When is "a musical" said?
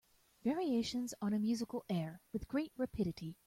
1.31-1.85